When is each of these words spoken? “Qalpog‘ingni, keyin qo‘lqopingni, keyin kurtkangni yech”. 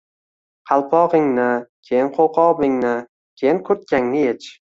“Qalpog‘ingni, 0.69 1.45
keyin 1.91 2.09
qo‘lqopingni, 2.17 2.95
keyin 3.43 3.63
kurtkangni 3.69 4.27
yech”. 4.27 4.51